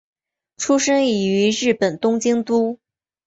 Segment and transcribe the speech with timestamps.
[0.57, 2.79] 出身于日本东京都。